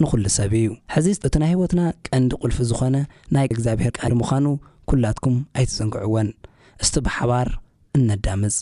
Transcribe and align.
ንኹሉ 0.00 0.24
ሰብ 0.36 0.52
እዩ 0.60 0.68
ሕዚ 0.94 1.06
እቲ 1.26 1.34
ናይ 1.42 1.50
ሂይወትና 1.54 1.80
ቀንዲ 2.08 2.30
ቁልፊ 2.42 2.58
ዝኾነ 2.70 2.96
ናይ 3.36 3.46
እግዚኣብሔር 3.56 3.92
ካዲ 4.00 4.12
ምዃኑ 4.20 4.46
ኲላትኩም 4.90 5.36
ኣይትዘንግዕዎን 5.58 6.28
እስቲ 6.82 6.94
ብሓባር 7.06 7.48
እነዳምፅ 7.98 8.56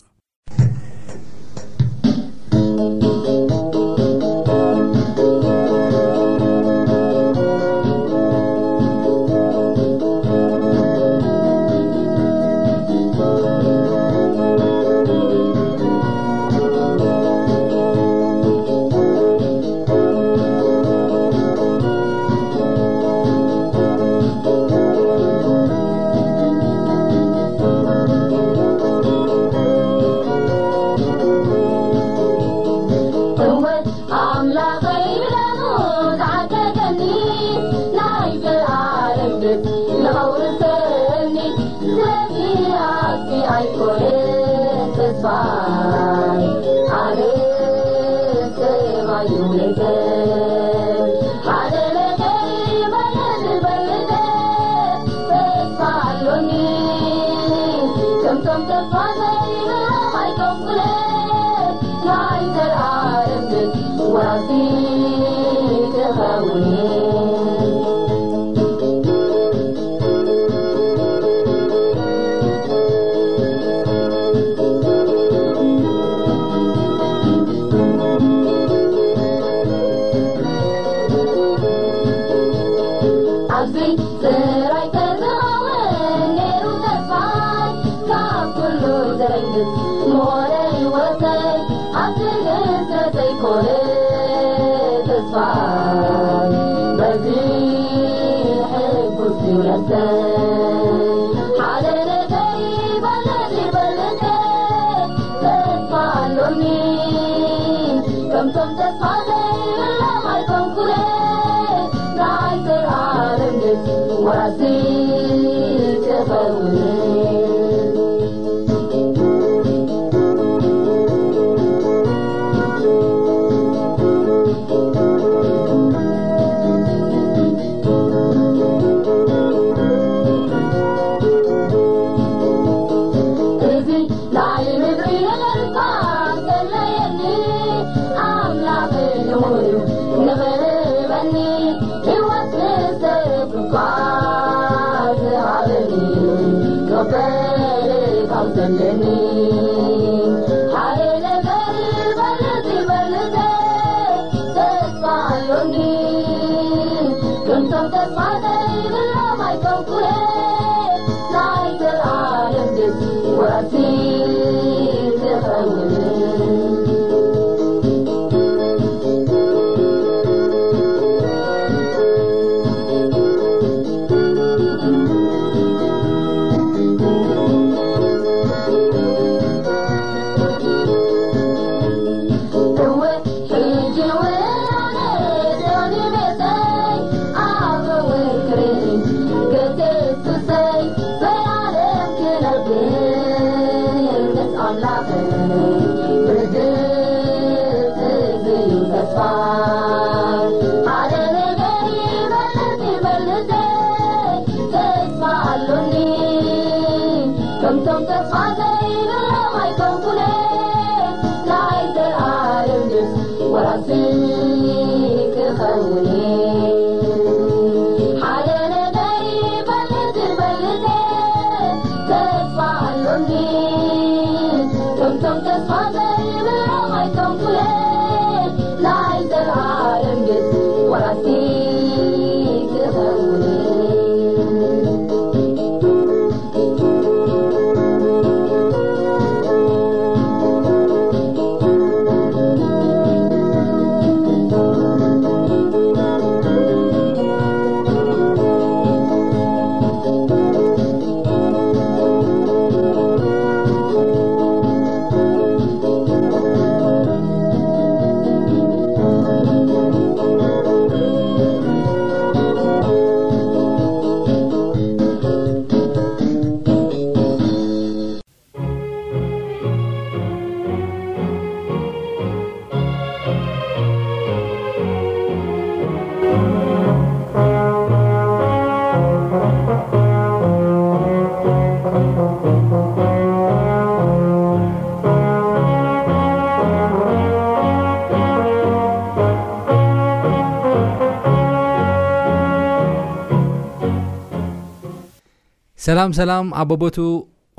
ሰላም 295.85 296.11
ሰላም 296.17 296.47
ኣቦቦቱ 296.61 296.95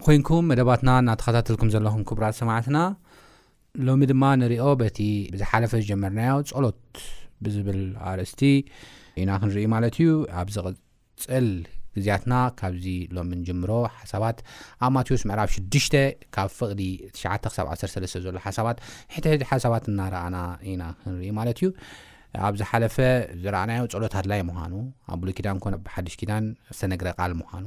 ኮንኩም 0.07 0.45
መደባትና 0.51 0.91
እናተኸታተልኩም 1.03 1.71
ዘለኹም 1.75 2.03
ክቡራት 2.09 2.35
ሰማዕትና 2.41 2.79
ሎሚ 3.87 4.01
ድማ 4.11 4.25
ንሪኦ 4.41 4.65
በቲ 4.83 4.99
ብዝሓለፈ 5.33 5.73
ዝጀመርናዮ 5.81 6.35
ፀሎት 6.51 6.79
ብዝብል 7.45 7.81
ኣርእስቲ 8.11 8.43
ኢና 9.23 9.31
ክንርኢ 9.43 9.65
ማለት 9.75 9.97
እዩ 10.03 10.11
ኣብ 10.43 10.51
ዝቕፅል 10.57 11.49
ግዜያትና 11.97 12.35
ካብዚ 12.61 12.87
ሎሚ 13.19 13.31
ንጅምሮ 13.41 13.73
ሓሳባት 14.03 14.39
ኣብ 14.89 14.93
ማትዎስ 14.99 15.25
ምዕራፍ 15.31 15.51
6ሽ 15.57 15.89
ካብ 16.37 16.51
ፍቕዲ 16.59 16.81
ት 17.17 17.23
ሳ 17.57 17.67
13 17.73 18.19
ዘሎ 18.27 18.37
ሓሳባት 18.47 18.79
ሕቲ 19.17 19.27
ሕዚ 19.35 19.43
ሓሳባት 19.51 19.87
እናረኣና 19.95 20.37
ኢና 20.75 20.85
ክንርኢ 21.01 21.33
ማለት 21.41 21.59
እዩ 21.63 21.71
ኣብዝሓለፈ 22.51 22.97
ዝረኣናዮ 23.43 23.83
ፀሎት 23.97 24.15
ኣድላይ 24.23 24.41
ምዃኑ 24.53 24.73
ኣብ 25.13 25.19
ቡሉይ 25.23 25.37
ኪዳን 25.41 25.59
ኮነ 25.67 25.75
ብሓድሽ 25.89 26.15
ኪዳን 26.23 26.45
ሰተነግረቃል 26.79 27.33
ምዃኑ 27.43 27.65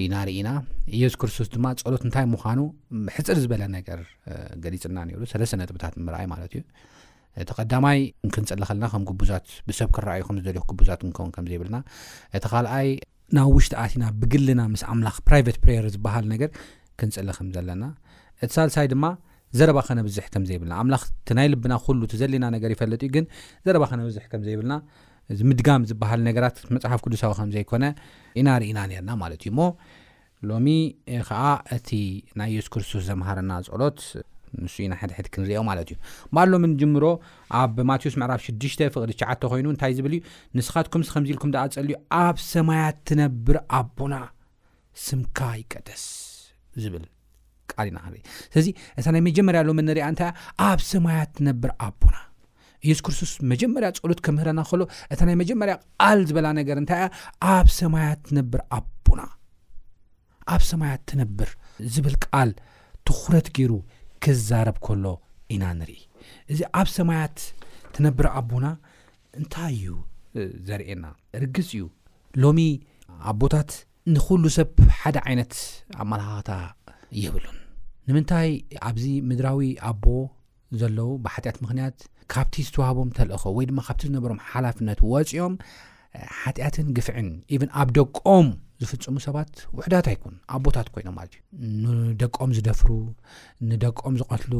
ዩናርእና 0.00 0.50
ኢየሱስ 0.96 1.16
ክርስቶስ 1.22 1.48
ድማ 1.54 1.66
ፀሎት 1.86 2.02
እንታይ 2.06 2.24
ምዃኑ 2.34 2.60
ሕፅር 3.16 3.36
ዝበለ 3.42 3.62
ነገር 3.76 3.98
ገሊፅና 4.64 4.98
ነብሉ 5.08 5.24
ስለሰነ 5.32 5.60
ጥብታት 5.70 5.94
ምርኣይ 6.06 6.26
ማለት 6.32 6.52
እዩ 6.56 6.62
እቲ 7.42 7.50
ቀዳማይ 7.58 7.98
ክንፅሊ 8.34 8.60
ከለና 8.68 8.86
ከም 8.92 9.04
ግብዛት 9.10 9.46
ብሰብ 9.68 9.90
ክረኣዩ 9.96 10.22
ከምዝልኹ 10.28 10.64
ግብዛት 10.70 11.00
ክንከውን 11.04 11.30
ከም 11.36 11.44
ዘይብልና 11.50 11.76
እቲ 12.36 12.44
ካልኣይ 12.52 12.88
ናብ 13.36 13.48
ውሽጢ 13.56 13.74
ኣትና 13.84 14.04
ብግልና 14.22 14.62
ምስ 14.72 14.82
ኣምላኽ 14.94 15.16
ፕራቨት 15.28 15.58
ፕርየር 15.66 15.86
ዝበሃል 15.94 16.24
ነገር 16.32 16.50
ክንፅሊ 17.00 17.28
ከም 17.38 17.48
ዘለና 17.56 17.84
እቲ 18.44 18.50
ሳልሳይ 18.56 18.88
ድማ 18.94 19.04
ዘረባ 19.60 19.78
ኸነብዝሕ 19.86 20.26
ከም 20.34 20.42
ዘይብልና 20.48 20.74
ኣምላኽ 20.82 21.02
ቲ 21.28 21.38
ናይ 21.38 21.48
ልብና 21.54 21.74
ኩሉ 21.86 22.00
ትዘልና 22.14 22.44
ነገር 22.56 22.70
ይፈለጥ 22.76 23.00
እዩ 23.06 23.10
ግን 23.16 23.24
ዘረባ 23.68 23.84
ኸነብዝሕ 23.92 24.24
ከም 24.34 24.42
ዘይብልና 24.48 24.74
እዚ 25.32 25.40
ምድጋም 25.50 25.82
ዝበሃል 25.90 26.20
ነገራት 26.28 26.56
መፅሓፍ 26.74 27.00
ቅዱሳዊ 27.06 27.32
ከምዘይኮነ 27.40 27.84
ኢናርእና 28.40 28.78
ነርና 28.92 29.10
ማለት 29.22 29.40
እዩ 29.44 29.48
እሞ 29.52 29.60
ሎሚ 30.50 30.68
ከዓ 31.28 31.42
እቲ 31.76 31.88
ናይ 32.40 32.50
የሱ 32.56 32.68
ክርስቶስ 32.74 33.02
ዘመሃረና 33.10 33.52
ፀሎት 33.68 34.00
ንሱ 34.62 34.74
ኢና 34.84 34.94
ሓድሕድ 35.00 35.26
ክንሪዮ 35.34 35.60
ማለት 35.70 35.88
እዩ 35.92 35.96
በሎምን 36.36 36.72
ጅምሮ 36.80 37.04
ኣብ 37.60 37.76
ማቴዎስ 37.90 38.16
ምዕራፍ 38.22 38.40
6ሽ 38.48 38.74
ፍቅዲሸተ 38.96 39.46
ኮይኑ 39.52 39.66
እንታይ 39.74 39.92
ዝብል 40.00 40.14
እዩ 40.16 40.22
ንስኻትኩምምስ 40.58 41.10
ከምዚ 41.14 41.30
ኢልኩም 41.34 41.52
ዳኣ 41.54 41.64
ፀልዩ 41.76 41.96
ኣብ 42.22 42.36
ሰማያት 42.52 42.98
ትነብር 43.10 43.58
ኣቦና 43.78 44.16
ስምካ 45.06 45.38
ይቀደስ 45.62 46.04
ዝብል 46.82 47.04
ቃል 47.74 47.86
ኢና 47.90 47.98
ክ 48.22 48.26
ስለዚ 48.52 48.68
እሳ 49.00 49.06
ናይ 49.14 49.22
መጀመርያ 49.30 49.60
ሎም 49.70 49.80
ኒሪኣ 49.88 50.04
እንታይያ 50.12 50.32
ኣብ 50.70 50.78
ሰማያት 50.92 51.30
እትነብር 51.34 51.70
ኣቦና 51.86 52.16
ኢየሱ 52.86 53.00
ክርስቶስ 53.06 53.32
መጀመርያ 53.50 53.88
ፀሎት 54.04 54.20
ከምህረና 54.26 54.60
ከሎ 54.68 54.82
እታ 55.12 55.20
ናይ 55.28 55.36
መጀመርያ 55.42 55.74
ቃል 56.02 56.20
ዝበላ 56.28 56.46
ነገር 56.60 56.76
እንታይ 56.82 57.00
እያ 57.02 57.08
ኣብ 57.56 57.68
ሰማያት 57.80 58.20
ትነብር 58.28 58.60
ኣቦና 58.78 59.22
ኣብ 60.54 60.62
ሰማያት 60.70 61.02
ትነብር 61.12 61.50
ዝብል 61.94 62.16
ቃል 62.26 62.50
ትኩረት 63.08 63.48
ገይሩ 63.58 63.72
ክዛረብ 64.24 64.76
ከሎ 64.86 65.04
ኢና 65.54 65.64
ንርኢ 65.78 66.00
እዚ 66.52 66.60
ኣብ 66.80 66.88
ሰማያት 66.96 67.36
ትነብር 67.96 68.26
ኣቦና 68.40 68.66
እንታይ 69.40 69.72
እዩ 69.78 69.88
ዘርእየና 70.68 71.04
ርግፅ 71.42 71.70
እዩ 71.76 71.82
ሎሚ 72.42 72.60
ኣቦታት 73.30 73.70
ንኩሉ 74.14 74.44
ሰብ 74.58 74.68
ሓደ 75.00 75.16
ዓይነት 75.28 75.52
ኣመላኻክታ 76.02 76.52
የብሉን 77.22 77.58
ንምንታይ 78.08 78.50
ኣብዚ 78.88 79.04
ምድራዊ 79.30 79.60
ኣቦ 79.88 80.04
ዘለዉ 80.80 81.08
ብሓጢኣት 81.24 81.56
ምክንያት 81.64 81.96
ካብቲ 82.34 82.54
ዝተዋሃቦም 82.66 83.08
ተልእኸ 83.16 83.42
ወይ 83.56 83.64
ድማ 83.70 83.80
ካብቲ 83.86 84.02
ዝነበሮም 84.08 84.38
ሓላፍነት 84.50 84.98
ዋፅኦም 85.12 85.54
ሓጢኣትን 86.42 86.86
ግፍዕን 86.96 87.28
ኤቨን 87.54 87.70
ኣብ 87.80 87.88
ደቆም 87.98 88.46
ዝፍፅሙ 88.82 89.16
ሰባት 89.26 89.52
ውሕዳት 89.78 90.06
ኣይኩን 90.10 90.34
ኣቦታት 90.56 90.88
ኮይኖም 90.94 91.14
ማለት 91.18 91.34
እዩ 91.66 91.84
ንደቀኦም 92.10 92.50
ዝደፍሩ 92.56 92.88
ንደቂኦም 93.70 94.14
ዝቐትሉ 94.20 94.54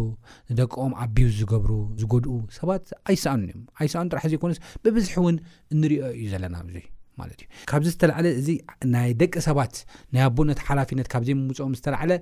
ንደቂኦም 0.53 0.93
ዓቢቡ 1.05 1.27
ዝገብሩ 1.39 1.73
ዝገድኡ 2.03 2.33
ሰባት 2.59 2.85
ኣይሰኣኑን 3.11 3.49
እዮም 3.53 3.63
ኣይስኣኑ 3.85 4.07
ጥራሒ 4.13 4.27
ዘይኮነስ 4.35 4.61
ብብዝሕ 4.85 5.15
እውን 5.23 5.39
እንሪኦ 5.77 6.05
እዩ 6.19 6.27
ዘለና 6.35 6.57
እዙ 6.75 6.79
ማለት 7.23 7.39
እዩ 7.45 7.49
ካብዚ 7.71 7.89
ዝተላዕለ 7.95 8.27
እዚ 8.41 8.49
ናይ 8.97 9.09
ደቂ 9.23 9.35
ሰባት 9.49 9.75
ናይ 10.17 10.25
ኣቦነት 10.29 10.61
ሓላፊነት 10.69 11.09
ካብዘይ 11.15 11.37
ምምፅኦም 11.41 11.73
ዝተላዕለ 11.81 12.13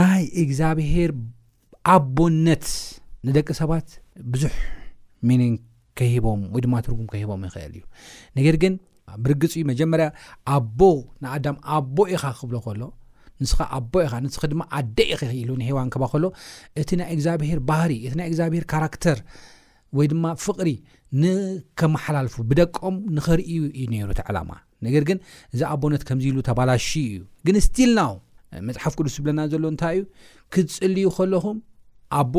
ናይ 0.00 0.22
እግዚኣብሄር 0.44 1.10
ኣቦነት 1.96 2.66
ንደቂ 3.28 3.48
ሰባት 3.60 3.88
ብዙሕ 4.32 4.54
ሚንን 5.28 5.52
ከሂቦም 5.98 6.40
ወይ 6.54 6.60
ድማ 6.64 6.74
ትርጉም 6.86 7.06
ከሂቦም 7.12 7.42
ይኽእል 7.46 7.74
እዩ 7.78 7.82
ነገር 8.38 8.54
ግን 8.62 8.74
ብርግፂ 9.24 9.52
እ 9.60 9.64
መጀመርያ 9.70 10.06
ኣቦ 10.56 10.80
ንኣዳም 11.24 11.56
ኣቦ 11.76 11.96
ኢኻ 12.14 12.24
ክብሎ 12.38 12.56
ከሎ 12.66 12.82
ንስኻ 13.42 13.58
ኣቦ 13.76 13.92
ኢኻ 14.06 14.14
ንስ 14.24 14.36
ድማ 14.52 14.62
ኣደ 14.78 14.98
ኢኸኢሉ 15.14 15.50
ንሄዋን 15.60 15.88
ከባ 15.94 16.04
ከሎ 16.12 16.24
እቲ 16.80 16.90
ናይ 17.00 17.08
እግዚኣብሄር 17.16 17.60
ባህሪ 17.70 17.92
እቲ 18.06 18.12
ናይ 18.20 18.28
እግዚኣብሄር 18.30 18.64
ካራክተር 18.72 19.20
ወይ 19.98 20.06
ድማ 20.12 20.24
ፍቕሪ 20.44 20.68
ንከመሓላልፉ 21.22 22.34
ብደቆም 22.50 22.96
ንኸርእዩ 23.16 23.56
እዩ 23.78 23.84
ነሮቲ 23.94 24.20
ዕላማ 24.30 24.52
ነገር 24.86 25.02
ግን 25.10 25.18
እዚ 25.54 25.60
ኣቦነት 25.72 26.02
ከምዚ 26.10 26.26
ኢሉ 26.32 26.38
ተባላሽ 26.50 26.88
እዩ 27.04 27.16
ግን 27.48 27.56
ስትልናው 27.68 28.14
መፅሓፍ 28.68 28.94
ቅዱስ 28.98 29.14
ዝብለና 29.18 29.40
ዘሎ 29.54 29.64
እንታይ 29.74 29.96
እዩ 29.96 30.02
ክትፅልዩ 30.54 31.06
ከለኹም 31.18 31.58
ኣቦ 32.20 32.34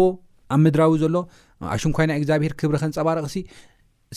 ኣብ 0.53 0.59
ምድራዊ 0.65 0.93
ዘሎ 1.03 1.15
ኣሽንኳይና 1.75 2.11
እግዚኣብሄር 2.19 2.53
ክብሪ 2.59 2.75
ከንፀባረቕሲ 2.83 3.37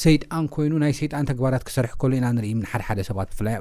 ሰይጣን 0.04 0.44
ኮይኑ 0.54 0.73
ናይ 0.82 0.92
ሰይጣን 1.00 1.26
ተግባራት 1.30 1.62
ክሰርሕ 1.68 1.92
ከሎ 2.00 2.12
ኢና 2.18 2.26
ንኢ 2.38 2.49
ሓደሓደ 2.73 3.00
ሰባት 3.11 3.28
ብፍላይ 3.35 3.54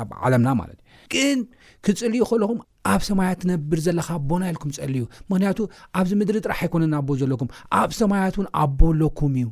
ኣብ 0.00 0.08
ዓለምና 0.26 0.48
ማለትእዩ 0.60 0.84
ግን 1.12 1.38
ክፅልኡ 1.86 2.22
ከለኹም 2.30 2.58
ኣብ 2.92 3.00
ሰማያት 3.08 3.38
ትነብር 3.42 3.78
ዘለካ 3.86 4.08
ኣቦና 4.18 4.42
ኢልኩም 4.52 4.70
ፀልዩ 4.78 5.04
ምክንያቱ 5.30 5.58
ኣብዚ 5.98 6.10
ምድሪ 6.20 6.38
ጥራሕ 6.46 6.60
ኣይኮነን 6.64 6.94
ኣቦ 7.00 7.08
ዘለኩም 7.22 7.48
ኣብ 7.82 7.90
ሰማያት 8.00 8.34
ውን 8.40 8.48
ኣቦ 8.62 8.80
ለኩም 9.02 9.34
እዩ 9.42 9.48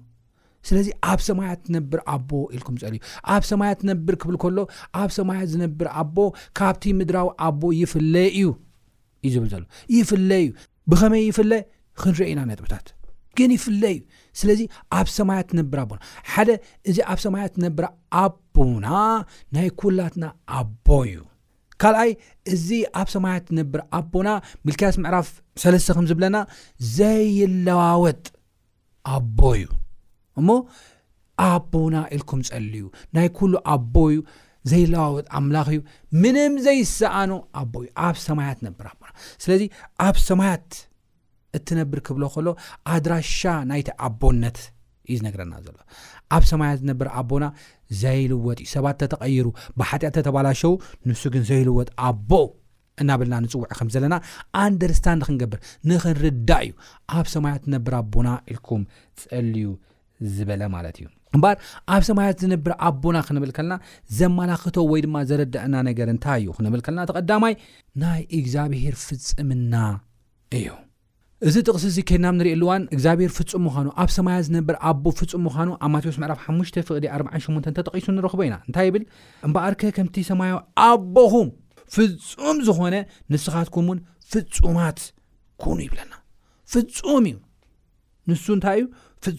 ስለዚ 0.69 0.89
ኣብ 1.11 1.21
ሰማያት 1.29 1.61
ትነብር 1.67 2.01
ኣቦ 2.15 2.31
ኢልኩምፀልዩ 2.57 3.01
ኣብ 3.35 3.43
ሰማያ 3.51 3.71
ትነብር 3.81 4.15
ክብል 4.23 4.37
ከሎ 4.43 4.59
ኣብ 5.03 5.11
ሰማያት 5.19 5.49
ዝነብር 5.55 5.89
ኣቦ 6.03 6.17
ካብቲ 6.59 6.85
ምድራዊ 7.01 7.29
ኣቦ 7.49 7.63
ይፍለ 7.83 8.15
እዩ 8.39 8.47
እዩ 9.29 9.35
ብ 9.45 9.51
ሎይፍለ 9.53 9.65
እዩ 10.47 10.51
ብኸመይ 10.93 11.23
ይፍለ 11.31 11.53
ክንረአና 12.03 12.41
ነጥብታት 12.51 12.87
ግን 13.39 13.51
ይፍለ 13.57 13.81
እዩ 13.95 13.99
ስለዚ 14.41 14.61
ኣብ 14.99 15.07
ሰማያት 15.19 15.49
ነብር 15.59 15.79
ኣቦና 15.85 16.03
ሓደ 16.33 16.51
እዚ 16.91 16.99
ኣብ 17.13 17.19
ሰማያት 17.25 17.55
ዝነብር 17.61 17.85
ኣቦና 18.23 18.89
ናይ 19.57 19.69
ኩላትና 19.81 20.25
ኣቦ 20.59 20.87
እዩ 21.11 21.17
ካልኣይ 21.83 22.11
እዚ 22.55 22.69
ኣብ 23.01 23.09
ሰማያት 23.15 23.47
ነብር 23.59 23.81
ኣቦና 23.99 24.29
ምልክያስ 24.67 24.97
ምዕራፍ 25.05 25.29
ሰለስተ 25.63 25.89
ከም 25.97 26.07
ዝብለና 26.11 26.37
ዘይለዋወጥ 26.99 28.23
ኣቦ 29.17 29.39
እዩ 29.59 29.67
እሞ 30.43 30.49
ኣቦና 31.51 31.97
ኢልኩም 32.17 32.41
ፀል 32.51 32.67
እዩ 32.81 32.87
ናይ 33.19 33.29
ኩሉ 33.39 33.55
ኣቦ 33.75 33.95
እዩ 34.13 34.21
ዘይለዋወጥ 34.73 35.27
ኣምላኽ 35.39 35.69
እዩ 35.75 35.81
ምንም 36.23 36.53
ዘይሰኣኖ 36.69 37.33
ኣቦ 37.63 37.75
እዩ 37.85 37.91
ኣብ 38.09 38.17
ሰማያት 38.29 38.61
ነብር 38.69 38.85
ኣቦና 38.93 39.11
ስለዚ 39.45 39.63
ኣብ 40.09 40.17
ሰማያት 40.31 40.69
እትነብር 41.59 42.01
ክብሎ 42.07 42.25
ከሎ 42.35 42.47
ኣድራሻ 42.95 43.41
ናይቲ 43.71 43.89
ኣቦነት 44.09 44.59
እዩ 45.09 45.17
ዝነግረና 45.21 45.55
ዘሎ 45.67 45.79
ኣብ 46.35 46.43
ሰማያት 46.51 46.79
ዝነብር 46.83 47.09
ኣቦና 47.21 47.47
ዘይልወጥ 48.03 48.59
እዩ 48.65 48.69
ሰባት 48.75 48.97
ተተቐይሩ 49.03 49.47
ብሓጢአ 49.79 50.11
ተተባላሸው 50.19 50.73
ንሱ 51.09 51.23
ግን 51.35 51.43
ዘይልወጥ 51.51 51.89
ኣቦ 52.09 52.31
እናብልና 53.03 53.35
ንፅውዕ 53.45 53.69
ከም 53.79 53.89
ዘለና 53.95 54.15
ኣንደርስታን 54.65 55.19
ንክንገብር 55.23 55.59
ንኽንርዳእ 55.91 56.65
እዩ 56.69 56.73
ኣብ 57.19 57.27
ሰማያት 57.35 57.63
ዝነብር 57.67 57.95
ኣቦና 58.01 58.29
ኢልኩም 58.53 58.83
ፀልዩ 59.23 59.69
ዝበለ 60.37 60.63
ማለት 60.77 60.97
እዩ 61.01 61.07
እምበር 61.37 61.57
ኣብ 61.95 62.03
ሰማያት 62.11 62.37
ዝነብር 62.45 62.73
ኣቦና 62.89 63.17
ክንብል 63.29 63.53
ከልና 63.57 63.77
ዘመላኽቶ 64.21 64.77
ወይድማ 64.93 65.17
ዘረዳአና 65.31 65.75
ነገር 65.91 66.11
እንታይ 66.15 66.41
እዩ 66.45 66.51
ክንብል 66.59 66.83
ከልና 66.89 67.01
እተ 67.07 67.13
ቀዳማይ 67.21 67.57
ናይ 68.05 68.23
እግዚኣብሄር 68.41 68.97
ፍፅምና 69.07 69.75
እዩ 70.61 70.69
እዚ 71.49 71.57
ጥቕሲ 71.67 71.85
እዚ 71.91 71.99
ከድናም 72.09 72.35
እንሪእየኣሉዋን 72.37 72.83
እግዚኣብሔር 72.95 73.31
ፍፁም 73.37 73.63
ምዃኑ 73.67 73.87
ኣብ 74.03 74.11
ሰማያ 74.17 74.37
ዝነበር 74.47 74.75
ኣቦ 74.89 75.05
ፍፁም 75.19 75.43
ምዃኑ 75.47 75.71
ኣብ 75.85 75.91
ማቴዎስ 75.95 76.19
ምዕራፍ 76.23 76.39
5 76.51 76.79
ፍቅ 76.89 77.05
48 77.15 77.71
እተጠቂሱ 77.73 78.07
ንረኽቦ 78.17 78.41
ኢና 78.47 78.57
እንታይ 78.67 78.87
ይብል 78.89 79.03
እምበኣር 79.47 79.75
ከ 79.81 79.91
ከምቲ 79.97 80.17
ሰማያ 80.31 80.53
ኣቦኹም 80.87 81.49
ፍፁም 81.95 82.59
ዝኾነ 82.69 82.95
ንስኻትኩም 83.35 83.89
እውን 83.89 83.99
ፍፁማት 84.35 85.01
ኮኑ 85.65 85.79
ይብለና 85.87 86.13
ፍፁም 86.75 87.25
እዩ 87.33 87.37
ንሱ 88.31 88.45
እንታይ 88.59 88.79
እዩ 88.83 88.87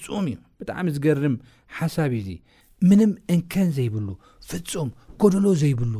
ፍፁም 0.08 0.28
እዩ 0.34 0.38
ብጣዕሚ 0.60 0.88
ዝገርም 0.98 1.38
ሓሳብ 1.78 2.12
እዙ 2.22 2.28
ምንም 2.90 3.12
እንከን 3.36 3.70
ዘይብሉ 3.80 4.08
ፍፁም 4.52 4.90
ኮደሎ 5.24 5.46
ዘይብሉ 5.64 5.96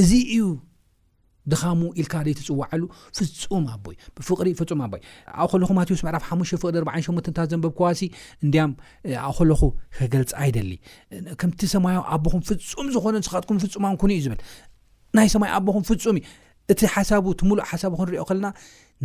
እዚ 0.00 0.10
እዩ 0.36 0.44
ድኻሙ 1.52 1.80
ኢልካ 2.00 2.14
ደ 2.26 2.30
ትፅዋዓሉ 2.38 2.82
ፍፁም 3.18 3.64
ኣቦእዩ 3.74 3.96
ብፍቅሪ 4.16 4.48
ፍፁም 4.58 4.80
ኣቦዩ 4.86 5.00
ኣብ 5.42 5.48
ከለኩ 5.52 5.70
ማትዎስ 5.78 6.02
ምዕፍ 6.06 6.24
ሓፍቅሪሸታ 6.30 7.40
ዘንበብ 7.52 7.72
ከዋሲ 7.78 8.00
እንድያም 8.44 8.72
ኣብ 9.28 9.32
ኸለኹ 9.38 9.62
ክገልፂ 9.98 10.30
ኣይደሊ 10.42 10.72
ከምቲ 11.40 11.60
ሰማዩ 11.74 11.96
ኣቦኹም 12.16 12.42
ፍፁም 12.50 12.88
ዝኾነ 12.96 13.14
ንስኻትኩም 13.22 13.58
ፍፁማን 13.64 13.96
ኩን 14.02 14.12
እዩ 14.16 14.22
ዝብል 14.26 14.40
ናይ 15.18 15.28
ሰማይ 15.34 15.50
ኣቦኹም 15.58 15.84
ፍፁም 15.90 16.18
ዩ 16.20 16.24
እቲ 16.72 16.80
ሓሳቡ 16.94 17.26
ትምሉእ 17.40 17.64
ሓሳቡ 17.70 17.92
ክንሪኦ 18.00 18.24
ኸለና 18.28 18.48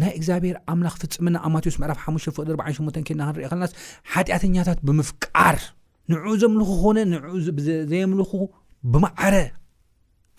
ናይ 0.02 0.12
እግዚኣብሄር 0.18 0.58
ኣምላኽ 0.72 0.96
ፍፅምና 1.02 1.36
ኣብ 1.46 1.52
ማትዎስ 1.56 1.78
ምዕፍ 1.84 2.00
ሓፍቅሪ8 2.26 2.96
ከና 3.08 3.22
ክንሪኦ 3.32 3.48
ከለናስ 3.54 3.72
ሓጢኣተኛታት 4.14 4.80
ብምፍቃር 4.88 5.58
ንዕኡ 6.14 6.28
ዘምልኹ 6.42 6.70
ክኾነ 6.82 6.98
ንዘየምልኹ 7.44 8.32
ብማዓረ 8.94 9.34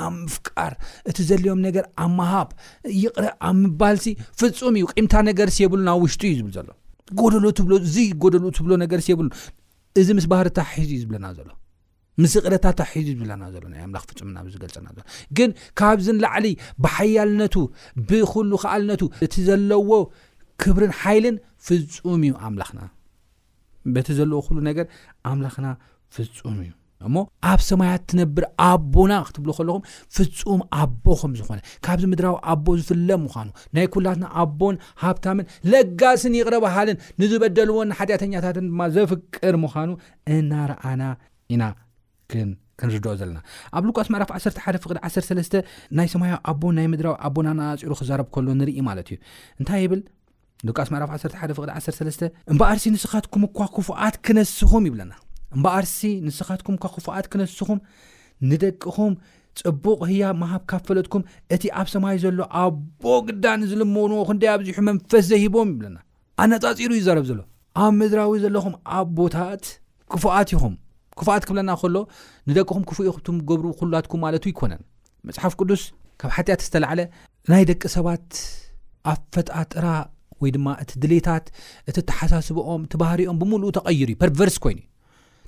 ኣብ 0.04 0.14
ምፍቃር 0.24 0.72
እቲ 1.10 1.18
ዘለዮም 1.28 1.60
ነገር 1.66 1.84
ኣብ 2.04 2.10
ማሃብ 2.18 2.48
ይቕረ 3.02 3.26
ኣብ 3.48 3.54
ምባልሲ 3.62 4.04
ፍፁም 4.40 4.74
እዩ 4.78 4.84
ቂምታ 4.96 5.14
ነገርሲ 5.28 5.56
የብሉናብ 5.64 5.98
ውሽጡ 6.04 6.22
እዩ 6.30 6.34
ዝብል 6.40 6.52
ዘሎ 6.58 6.70
ጎደሎትብሎ 7.20 7.72
እዚ 7.88 7.96
ጎደል 8.22 8.44
ትብሎ 8.58 8.72
ነገርሲ 8.84 9.06
የብሉ 9.12 9.28
እዚ 10.00 10.08
ምስ 10.18 10.26
ባህርታ 10.32 10.58
ሒዙ 10.72 10.88
እዩ 10.96 11.00
ዝብለና 11.04 11.26
ዘሎ 11.38 11.50
ምስ 12.22 12.32
እቕረታትታ 12.38 12.82
ሒዙ 12.92 13.06
ዝብለና 13.16 13.42
ዘሎኣምላ 13.54 13.96
ፍምና 14.20 14.38
ገልፀናሎ 14.62 14.96
ግን 15.38 15.50
ካብዝንላዕሊ 15.80 16.46
ብሓያልነቱ 16.86 17.54
ብኩሉ 18.10 18.50
ከኣልነቱ 18.62 19.02
እቲ 19.26 19.34
ዘለዎ 19.48 19.90
ክብርን 20.64 20.92
ሓይልን 21.02 21.36
ፍፁም 21.68 22.22
እዩ 22.30 22.34
ኣምላኽና 22.48 22.80
በቲ 23.96 24.08
ዘለዎ 24.20 24.40
ሉ 24.56 24.60
ነገር 24.70 24.86
ኣምላኽና 25.30 25.66
ፍፁም 26.16 26.56
እዩ 26.64 26.72
እሞ 27.06 27.16
ኣብ 27.52 27.60
ሰማያት 27.68 28.02
እትነብር 28.04 28.44
ኣቦና 28.68 29.12
ክትብል 29.28 29.52
ከለኹም 29.58 29.82
ፍፁም 30.16 30.60
ኣቦ 30.82 31.04
ከም 31.20 31.32
ዝኾነ 31.38 31.58
ካብዚ 31.86 32.04
ምድራዊ 32.12 32.34
ኣቦ 32.52 32.66
ዝፍለም 32.80 33.20
ምዃኑ 33.26 33.48
ናይ 33.76 33.86
ኩላትና 33.94 34.24
ኣቦን 34.42 34.76
ሃብታምን 35.04 35.46
ለጋስን 35.72 36.36
ይቕረ 36.40 36.54
ባሃልን 36.64 37.00
ንዝበደልዎ 37.22 37.78
ሓጢኣተኛታትን 37.98 38.66
ድማ 38.70 38.82
ዘፍቅር 38.96 39.56
ምዃኑ 39.64 39.90
እናረኣና 40.36 41.02
ኢና 41.54 41.62
ክንርድኦ 42.80 43.12
ዘለና 43.20 43.38
ኣብ 43.76 43.82
ሉቃስ 43.88 44.08
መዕፍ 44.14 44.30
11 44.38 44.80
ፍቅድ 44.86 44.98
13 45.10 45.58
ናይ 45.98 46.08
ሰማያ 46.14 46.32
ኣቦን 46.52 46.74
ናይ 46.78 46.88
ምድራዊ 46.94 47.14
ኣቦና 47.28 47.48
ናኣፂሩ 47.60 47.92
ክዛረብ 48.00 48.28
ከሎ 48.36 48.48
ንርኢ 48.62 48.78
ማለት 48.88 49.08
እዩ 49.12 49.18
እንታይ 49.60 49.82
ይብል 49.86 50.00
ሉቃስ 50.68 50.88
መዕፍ 50.94 51.10
11 51.20 51.54
ፍቅድ 51.60 51.70
13 51.78 52.26
እምበኣርሲ 52.52 52.92
ንስኻትኩምእኳ 52.96 53.58
ክፉኣት 53.76 54.14
ክነስኹም 54.26 54.84
ይብለና 54.90 55.14
እምበኣር 55.54 55.84
ሲ 55.96 56.08
ንስኻትኩም 56.26 56.76
ካ 56.82 56.86
ክፉኣት 56.94 57.26
ክነስኹም 57.32 57.80
ንደቅኹም 58.50 59.12
ፅቡቕ 59.60 59.98
ህያ 60.10 60.24
ማሃብ 60.40 60.62
ካፈለትኩም 60.70 61.22
እቲ 61.54 61.62
ኣብ 61.80 61.86
ሰማይ 61.92 62.16
ዘሎ 62.24 62.38
ኣ 62.60 62.62
ቦ 63.02 63.14
ግዳን 63.28 63.60
ዝልመንዎ 63.70 64.18
ክንደ 64.28 64.42
ኣብዚሑ 64.54 64.76
መንፈስ 64.88 65.24
ዘሂቦም 65.30 65.68
ይብለና 65.74 65.96
ኣነፃፂሩ 66.44 66.90
እዩ 66.98 67.04
ረብ 67.18 67.26
ዘሎ 67.30 67.40
ኣብ 67.84 67.92
ምድራዊ 68.00 68.32
ዘለኹም 68.44 68.74
ኣብ 68.96 69.08
ቦታት 69.20 69.64
ክፉኣት 70.14 70.50
ኹም 70.62 70.74
ክፉኣት 71.20 71.42
ክብለና 71.48 71.70
ከሎ 71.82 71.96
ንደቅኹም 72.48 72.82
ክፉትም 72.88 73.36
ገብሩ 73.50 73.66
ኩላትኩም 73.80 74.20
ማለት 74.26 74.44
ይኮነን 74.50 74.82
መፅሓፍ 75.28 75.54
ቅዱስ 75.60 75.82
ካብ 76.20 76.30
ሓትኣት 76.36 76.60
ዝተላዓለ 76.66 77.00
ናይ 77.50 77.64
ደቂ 77.70 77.82
ሰባት 77.96 78.26
ኣብ 79.12 79.20
ፈጣጥራ 79.34 79.86
ወይ 80.42 80.50
ድማ 80.56 80.68
እቲ 80.82 80.90
ድሌታት 81.02 81.44
እቲ 81.90 81.96
ተሓሳስብኦም 82.10 82.82
ትባህርኦም 82.92 83.36
ብምሉእ 83.42 83.74
ተቐይሩ 83.78 84.08
እዩ 84.14 84.18
ርቨርስ 84.30 84.56
ኮይኑዩ 84.64 84.84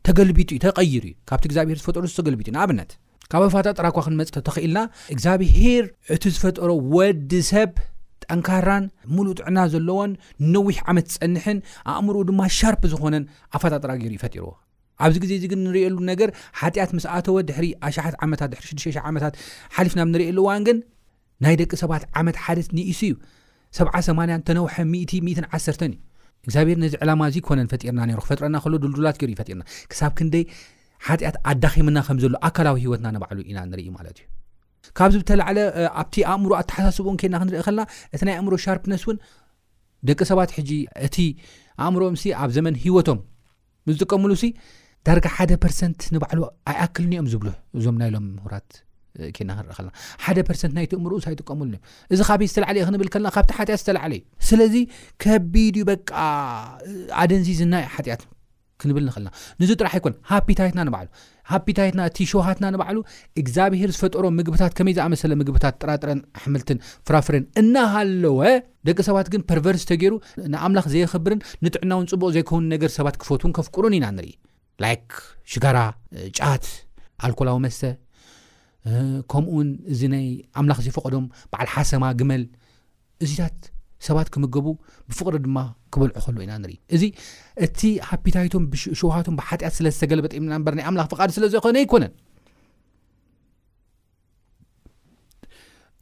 ተገልቢጡ 0.08 0.50
እዩ 0.54 0.58
ተቐይር 0.64 1.04
እዩ 1.08 1.14
ካብቲ 1.28 1.44
እግዚኣብሄር 1.48 1.78
ዝፈጠሮ 1.82 2.02
ዚተገልቢጡ 2.12 2.46
እዩ 2.50 2.54
ንኣብነት 2.56 2.90
ካብ 3.32 3.42
ኣፋጣ 3.46 3.66
ጥራኳ 3.78 3.90
ክንመፅተ 4.06 4.36
ተኽኢልና 4.48 4.78
እግዚኣብሄር 5.14 5.84
እቲ 6.14 6.24
ዝፈጠሮ 6.36 6.70
ወዲ 6.96 7.32
ሰብ 7.50 7.72
ጠንካራን 8.24 8.84
ሙሉእ 9.16 9.34
ጥዕና 9.38 9.58
ዘለዎን 9.72 10.12
ነዊሕ 10.54 10.78
ዓመት 10.90 11.06
ዝፀንሕን 11.14 11.58
ኣእምሮ 11.94 12.16
ድማ 12.28 12.40
ሻርፕ 12.58 12.82
ዝኾነን 12.92 13.24
ኣፋጣ 13.58 13.72
ጥራጊሩ 13.82 14.10
ይፈጢርዎ 14.18 14.50
ኣብዚ 15.04 15.16
ግዜ 15.24 15.32
እዚግን 15.38 15.60
ንሪኤሉ 15.66 15.96
ነገር 16.10 16.30
ሓጢኣት 16.60 16.92
ምስ 16.96 17.04
ኣተወ 17.16 17.36
ድሕሪ 17.50 17.66
ኣሻሓት 17.88 18.14
ዓመታት 18.26 18.50
ድ6 18.54 18.96
ዓመታት 19.10 19.34
ሓሊፍናብ 19.76 20.08
ንሪእየሉዋን 20.14 20.64
ግን 20.68 20.78
ናይ 21.46 21.56
ደቂ 21.60 21.72
ሰባት 21.82 22.04
ዓመት 22.20 22.36
ሓደት 22.44 22.68
ንእስ 22.78 23.00
እዩ 23.08 23.14
780ን 23.80 24.42
ተነውሐ 24.48 24.74
1 24.96 25.16
እዩ 25.54 25.94
እግዚኣብሔር 26.48 26.76
ነዚ 26.82 26.92
ዕላማ 27.04 27.22
እዚ 27.30 27.36
ኮነን 27.46 27.66
ፈጢርና 27.70 28.00
ክፈጥረና 28.24 28.56
ከሎ 28.64 28.74
ድልዱላት 28.82 29.16
ገሩ 29.20 29.30
ይፈጢርና 29.34 29.62
ክሳብ 29.90 30.12
ክንደይ 30.18 30.44
ሓጢኣት 31.06 31.36
ኣዳኺምና 31.50 31.98
ከም 32.06 32.18
ዘሎ 32.22 32.32
ኣካላዊ 32.48 32.76
ሂወትና 32.84 33.06
ንባዕሉ 33.16 33.38
ኢና 33.50 33.58
ንርኢ 33.72 33.86
ማለት 33.98 34.16
እዩ 34.22 34.26
ካብዚ 34.98 35.16
ብተላዓለ 35.22 35.58
ኣብቲ 36.00 36.16
ኣእምሮ 36.32 36.50
ኣተሓሳስብን 36.60 37.18
ኬና 37.22 37.34
ክንርኢ 37.42 37.60
ከለና 37.68 37.84
እቲ 38.14 38.22
ናይ 38.28 38.34
ኣእምሮ 38.38 38.54
ሻርፕነስ 38.66 39.04
እውን 39.06 39.18
ደቂ 40.10 40.20
ሰባት 40.30 40.50
ሕጂ 40.56 40.70
እቲ 41.08 41.18
ኣእምሮምሲ 41.86 42.24
ኣብ 42.42 42.50
ዘመን 42.58 42.76
ሂወቶም 42.86 43.20
ምዝጥቀምሉ 43.88 44.32
ሲ 44.44 44.52
ዳረጋ 45.08 45.26
ሓደ 45.36 45.50
ርሰንት 45.72 46.00
ንባዕሉ 46.16 46.40
ኣይኣክልኒኦም 46.72 47.28
ዝብሉ 47.34 47.48
እዞም 47.78 47.98
ናይሎም 48.02 48.26
ምሁራት 48.36 48.70
ና 49.16 49.28
ክርኢ 49.36 49.46
ለናሓደ 49.80 50.38
ርሰት 50.54 50.72
ናይትእምርእሳ 50.76 51.26
ይጥቀመሉንዩ 51.34 51.76
እዚ 52.12 52.18
ካት 52.28 52.40
ዝተዓለእዩ 52.52 52.82
ክንብልከናካብቲ 52.88 53.50
ሓጢት 53.58 53.78
ዝተዓለዩ 53.82 54.20
ስለዚ 54.48 54.74
ከቢድ 55.22 55.74
ዩ 55.80 55.82
በ 55.90 55.92
ኣደንዚ 57.22 57.48
ዝናይ 57.60 57.84
ሓጢት 57.94 58.22
ክንብል 58.82 59.02
ንኽእልና 59.08 59.28
ንዚ 59.60 59.70
ጥራሕ 59.80 59.92
ኣይኮን 59.96 60.14
ሃፒታይትና 60.30 60.80
ባሉሃፒታትና 60.94 62.00
እቲ 62.10 62.16
ሸሃትና 62.32 62.64
ንባዕሉ 62.74 62.98
እግዚኣብሄር 63.40 63.90
ዝፈጠሮ 63.96 64.24
ምግብታት 64.38 64.72
ከመይ 64.78 64.94
ዝኣመሰለ 64.98 65.30
ምግብታት 65.40 65.74
ጥራጥረን 65.82 66.20
ኣሕምልትን 66.40 66.78
ፍራፍረን 67.08 67.44
እናሃለወ 67.62 68.40
ደቂ 68.88 68.98
ሰባት 69.08 69.28
ግን 69.34 69.42
ፐርቨርስ 69.52 69.86
ተገይሩ 69.90 70.14
ንኣምላኽ 70.54 70.86
ዘይክብርን 70.94 71.42
ንጥዕናውን 71.66 72.06
ፅቡቅ 72.12 72.30
ዘይከውኑ 72.36 72.64
ነገር 72.74 72.92
ሰባት 72.98 73.18
ክፈትውን 73.24 73.54
ከፍቅሩን 73.58 73.96
ኢና 73.98 74.08
ንርኢ 74.18 74.30
ሽጋራ 75.54 75.78
ጫት 76.40 76.66
ኣልኮላዊ 77.26 77.56
መተ 77.64 77.80
ከምኡውን 79.32 79.68
እዚ 79.92 80.00
ናይ 80.12 80.26
ኣምላኽ 80.60 80.78
ዘይፈቐዶም 80.86 81.26
በዓል 81.52 81.68
ሓሰማ 81.74 82.04
ግመል 82.20 82.42
እዚታት 83.24 83.58
ሰባት 84.06 84.28
ክምገቡ 84.34 84.66
ብፍቅሪ 85.08 85.36
ድማ 85.44 85.58
ክበልዑ 85.92 86.18
ከሉ 86.24 86.36
ኢና 86.44 86.52
ንርኢ 86.62 86.74
እዚ 86.96 87.02
እቲ 87.66 87.80
ሃፒታይቶም 88.08 88.64
ሸውሃቶም 89.00 89.36
ብሓጢኣት 89.40 89.74
ስለ 89.78 89.86
ዝተገለበ 89.96 90.26
ጥምና 90.34 90.52
በር 90.66 90.74
ናይ 90.78 90.84
ኣምላኽ 90.90 91.08
ፍቃዲ 91.12 91.30
ስለዘኮነ 91.36 91.76
ኣይኮነን 91.82 92.12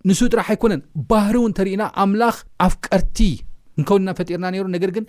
ንሱ 0.09 0.21
ጥራሕ 0.33 0.49
ኣይኮነን 0.55 0.83
ባህሪ 1.13 1.35
እው 1.41 1.47
እተሪኢና 1.53 1.85
ኣምላኽ 2.05 2.37
ኣብ 2.67 2.75
ቀርቲ 2.89 3.19
ንከብና 3.81 4.09
ፈጢርና 4.19 4.47
ነይሩ 4.55 4.67
ነገር 4.77 4.91
ግን 4.97 5.07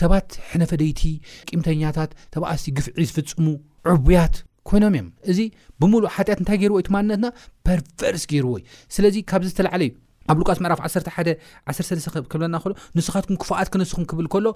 ሰባት 0.00 0.30
ሕነፈደይቲ 0.50 1.02
ቂምተኛታት 1.50 2.10
ተብኣስቲ 2.34 2.68
ግፍዒ 2.78 2.92
ዝፍፅሙ 3.08 3.46
ዕብያት 3.94 4.34
ኮይኖም 4.70 4.92
እዮም 4.98 5.08
እዚ 5.30 5.38
ብምሉእ 5.80 6.10
ሓጢኣት 6.16 6.38
እንታይ 6.42 6.58
ገይርዎ 6.62 6.76
እዩ 6.80 6.84
ትማንነትና 6.88 7.26
ፐርቨርስ 7.66 8.24
ገይርዎ 8.32 8.52
እዩ 8.58 8.62
ስለዚ 8.96 9.16
ካብዚ 9.30 9.48
ዝተላዕለዩ 9.52 9.90
ኣብ 10.30 10.36
ሉቃት 10.40 10.58
መዕራፍ 10.64 10.80
1113 10.88 12.18
ክብለና 12.32 12.56
ሎ 12.70 12.72
ንስኻትኩም 12.96 13.36
ክፉኣት 13.42 13.68
ክነስኩም 13.72 14.04
ክብል 14.10 14.26
ከሎ 14.34 14.46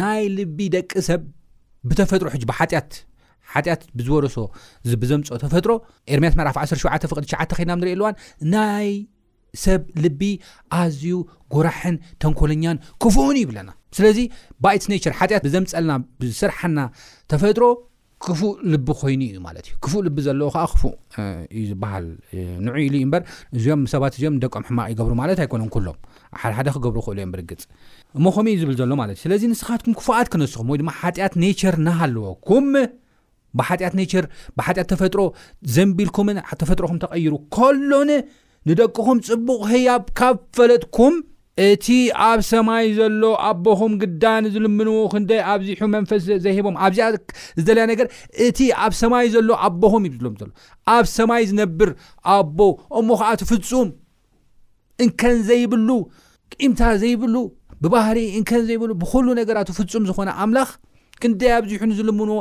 ናይ 0.00 0.22
ልቢ 0.36 0.58
ደቂ 0.74 0.90
ሰብ 1.08 1.22
ብተፈጥሮ 1.90 2.26
ሕጅባ 2.34 2.52
ሓጢት 3.48 3.82
ብዝወረሶ 3.98 4.36
ብዘምፆ 5.02 5.28
ተፈጥሮ 5.42 5.70
ኤርምያት 6.14 6.34
መዕራፍ 6.38 6.56
1ሸ 6.66 7.08
ፍቅሸ 7.12 7.32
ኸና 7.58 7.70
ንርኢ 7.80 7.90
ኣልዋን 7.96 8.14
ናይ 8.54 8.88
ሰብ 9.64 9.82
ልቢ 10.04 10.22
ኣዝዩ 10.78 11.12
ጉራሕን 11.54 11.96
ተንኮለኛን 12.22 12.78
ክፉዑን 13.02 13.36
ይብለና 13.42 13.68
ስለዚ 13.98 14.18
ኢት 14.76 14.84
ኔቸር 14.92 15.14
ሓጢኣት 15.18 15.44
ብዘምፀልና 15.46 15.92
ብስርሓና 16.22 16.78
ተፈጥሮ 17.32 17.64
ክፉእ 18.26 18.52
ልቢ 18.72 18.86
ኮይኑ 19.00 19.20
እዩ 19.30 19.38
ማለት 19.46 19.64
እዩ 19.68 19.72
ክፉእ 19.84 20.02
ልቢ 20.06 20.18
ዘለዎ 20.26 20.46
ከዓ 20.54 20.62
ክፉእ 20.72 20.94
እዩ 21.56 21.62
ዝበሃል 21.70 22.06
ንዕ 22.66 22.72
ኢሉ 22.84 22.94
ዩ 23.00 23.02
እምበር 23.06 23.22
እዚኦም 23.56 23.82
ሰባት 23.92 24.12
እዚኦም 24.16 24.36
ደቀም 24.44 24.64
ሕማቅ 24.68 24.86
ይገብሩ 24.92 25.12
ማለት 25.22 25.38
ኣይኮኖም 25.44 25.68
ኩሎም 25.74 25.96
ሓደሓደ 26.42 26.68
ክገብሩ 26.76 26.98
ክእሉ 27.06 27.16
እዮም 27.18 27.30
ብርግፅ 27.34 27.62
እሞኸምኡ 28.18 28.48
እዩ 28.54 28.56
ዝብል 28.62 28.76
ዘሎ 28.80 28.92
ማለት 29.02 29.16
እዩ 29.18 29.22
ስለዚ 29.26 29.42
ንስኻትኩም 29.52 29.94
ክፉኣት 30.00 30.28
ክነስኹም 30.32 30.70
ወይ 30.74 30.78
ድማ 30.82 30.90
ሓጢኣት 31.02 31.36
ኔቸር 31.44 31.76
ናሃኣለዎኩ 31.86 32.48
ብሓጢኣት 33.58 33.94
ኔቸር 34.00 34.24
ብሓጢአት 34.58 34.88
ተፈጥሮ 34.92 35.20
ዘንቢልኩምን 35.76 36.38
ተፈጥሮኩም 36.62 36.98
ተቀይሩ 37.04 37.32
ከሎኒ 37.56 38.10
ንደቅኹም 38.68 39.18
ፅቡቅ 39.30 39.60
ህያብ 39.72 40.04
ካብ 40.18 40.36
ፈለጥኩም 40.56 41.14
እቲ 41.64 41.86
ኣብ 42.28 42.38
ሰማይ 42.50 42.86
ዘሎ 42.96 43.22
ኣቦኹም 43.50 43.92
ግዳ 44.00 44.22
ንዝልምንዎ 44.44 44.96
ክንደይ 45.12 45.40
ኣብዚሑ 45.52 45.80
መንፈስ 45.94 46.22
ዘሂቦም 46.44 46.74
ኣብዚኣ 46.86 47.06
ዝደለያ 47.58 47.84
ነገር 47.92 48.06
እቲ 48.46 48.58
ኣብ 48.84 48.92
ሰማይ 49.00 49.26
ዘሎ 49.34 49.48
ኣቦኹም 49.66 50.02
እይሎም 50.08 50.34
ሎ 50.48 50.50
ኣብ 50.94 51.04
ሰማይ 51.18 51.42
ዝነብር 51.50 51.90
ኣቦ 52.36 52.58
እሞ 52.98 53.08
ከዓ 53.20 53.30
ትፍፁም 53.42 53.88
እንከን 55.04 55.38
ዘይብሉ 55.50 55.88
ምታ 56.70 56.82
ዘይብሉ 57.02 57.34
ብባህሪ 57.84 58.18
እንከን 58.38 58.62
ዘይብሉ 58.68 58.90
ብኩሉ 59.04 59.26
ነገራ 59.40 59.58
ትፍፁም 59.70 60.04
ዝኾነ 60.10 60.28
ኣምላኽ 60.44 60.70
ክንደይ 61.22 61.52
ኣብዚሑ 61.58 61.80
ንዝልምንዎ 61.90 62.38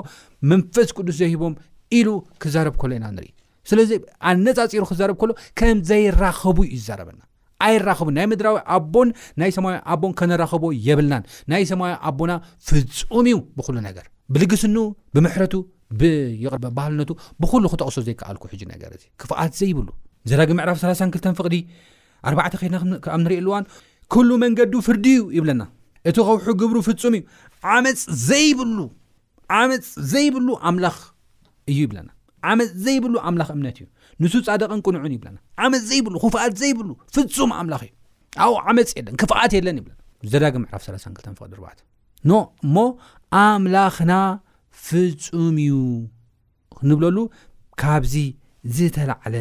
መንፈስ 0.51 0.89
ቅዱስ 0.97 1.15
ዘሂቦም 1.21 1.55
ኢሉ 1.99 2.09
ክዛረብ 2.43 2.75
ከሎ 2.81 2.91
ኢና 2.99 3.05
ንርኢ 3.15 3.29
ስለዚ 3.69 3.91
ኣነፃፂሩ 4.31 4.83
ክዛርብ 4.91 5.15
ከሎ 5.23 5.31
ከም 5.61 5.77
ዘይራኸቡ 5.89 6.57
እዩ 6.67 6.75
ዝዛረበና 6.83 7.21
ኣይራኸቡ 7.63 8.07
ናይ 8.17 8.25
ምድራዊ 8.31 8.55
ኣቦን 8.75 9.09
ናይ 9.41 9.51
ሰማያ 9.57 9.75
ኣቦን 9.93 10.11
ከነራኸቦ 10.19 10.63
የብልናን 10.87 11.23
ናይ 11.51 11.63
ሰማያ 11.71 11.93
ኣቦና 12.09 12.33
ፍፁም 12.69 13.25
እዩ 13.31 13.37
ብኩሉ 13.59 13.75
ነገር 13.89 14.05
ብልግስኑ 14.35 14.77
ብምሕረቱ 15.15 15.55
ብር 15.99 16.53
ባህልነቱ 16.77 17.11
ብኩሉ 17.41 17.63
ክተቕሶ 17.73 17.97
ዘይከኣልኩ 18.07 18.43
ሕጂ 18.53 18.61
ነገር 18.73 18.89
እ 18.95 18.99
ክፍኣት 19.21 19.53
ዘይብሉ 19.61 19.87
ዘ 20.29 20.39
ዳግ 20.39 20.51
ምዕራፍ 20.59 20.77
32ተ 20.83 21.25
ፍቅዲ 21.39 21.55
4ተ 22.31 22.53
ከድናኣብ 22.61 22.85
ንሪኢ 23.23 23.39
ልዋን 23.47 23.65
ኩሉ 24.13 24.29
መንገዲ 24.43 24.73
ፍርዲ 24.87 25.05
እዩ 25.19 25.21
ይብለና 25.37 25.61
እቲ 26.09 26.17
ከውሑ 26.27 26.47
ግብሩ 26.61 26.77
ፍፁም 26.89 27.13
እዩ 27.19 27.23
ዓመፅ 27.73 28.01
ዘይብሉ 28.27 28.79
ዓመፅ 29.59 29.85
ዘይብሉ 30.13 30.47
ኣምላ 30.69 30.87
እዩ 31.71 31.77
ይብለና 31.85 32.09
ዓመፅ 32.49 32.69
ዘይብሉ 32.85 33.13
ኣምላኽ 33.29 33.47
እምነት 33.57 33.77
እዩ 33.81 33.85
ንሱ 34.23 34.33
ፃደቕን 34.47 34.79
ቁንዑን 34.87 35.13
ይብለና 35.15 35.37
ዓመፅ 35.65 35.81
ዘይብሉ 35.89 36.15
ክፍኣት 36.23 36.53
ዘይብሉ 36.61 36.89
ፍፁም 37.15 37.51
ኣምላኽ 37.59 37.81
እዩ 37.85 37.91
ኣብኡ 38.45 38.57
ዓመፅ 38.69 38.91
የለን 38.99 39.15
ክፍኣት 39.21 39.51
የለን 39.57 39.77
ይብለና 39.79 39.99
ዘዳግም 40.31 40.63
ዕራፍ 40.69 40.83
32 40.89 41.31
ፍቅድ 41.39 41.51
ርዕት 41.59 41.79
ኖ 42.29 42.31
እሞ 42.65 42.77
ኣምላኽና 43.41 44.13
ፍፁም 44.87 45.57
እዩ 45.65 45.73
ክንብለሉ 46.77 47.17
ካብዚ 47.81 48.15
ዝተላዓለ 48.77 49.35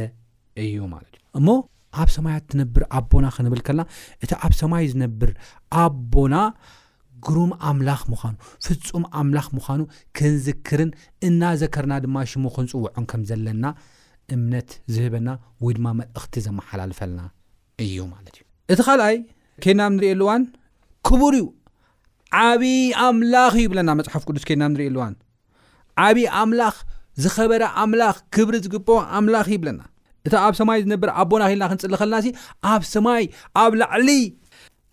እዩ 0.65 0.77
ማለት 0.95 1.13
እዩ 1.19 1.23
እሞ 1.41 1.49
ኣብ 2.03 2.09
ሰማያ 2.15 2.37
ትነብር 2.51 2.83
ኣቦና 2.99 3.27
ክንብል 3.35 3.61
ከለና 3.67 3.83
እቲ 4.25 4.31
ኣብ 4.45 4.53
ሰማይ 4.61 4.85
ዝነብር 4.93 5.31
ኣቦና 5.83 6.37
ጉሩም 7.27 7.53
ኣምላኽ 7.69 8.01
ምዃኑ 8.13 8.35
ፍፁም 8.67 9.05
ኣምላኽ 9.21 9.47
ምዃኑ 9.57 9.81
ክንዝክርን 10.17 10.91
እናዘከርና 11.27 11.95
ድማ 12.05 12.17
ሽሙ 12.31 12.45
ክንፅውዖን 12.57 13.07
ከም 13.13 13.23
ዘለና 13.31 13.65
እምነት 14.35 14.69
ዝህበና 14.95 15.29
ወይድማ 15.65 15.87
መልእክቲ 16.01 16.35
ዘመሓላልፈልና 16.47 17.21
እዩ 17.85 17.97
ማለት 18.15 18.35
ዩ 18.39 18.43
እቲ 18.73 18.81
ካልኣይ 18.87 19.17
ኬድና 19.65 19.81
ንሪኢ 19.95 20.11
ኣሉዋን 20.17 20.43
ክቡር 21.07 21.35
እዩ 21.39 21.47
ዓብዪ 22.43 22.73
ኣምላኽ 23.07 23.55
ይብለና 23.65 23.91
መፅሓፍ 24.01 24.23
ቅዱስ 24.29 24.45
ኬድና 24.51 24.65
ንሪኢ 24.75 24.89
ኣልዋን 24.93 25.15
ዓብይ 26.05 26.27
ኣምላኽ 26.43 26.77
ዝኸበረ 27.25 27.63
ኣምላኽ 27.83 28.17
ክብሪ 28.35 28.55
ዝግብ 28.67 28.89
ኣምላኽ 29.17 29.47
እይብለና 29.53 29.81
እቲ 30.27 30.35
ኣብ 30.45 30.55
ሰማይ 30.61 30.79
ዝነብረ 30.85 31.11
ኣቦና 31.23 31.43
ክልና 31.51 31.65
ክንፅሊ 31.73 31.95
ኸለና 32.01 32.17
ሲ 32.25 32.29
ኣብ 32.73 32.83
ሰማይ 32.95 33.25
ኣብ 33.63 33.73
ላዕሊ 33.81 34.09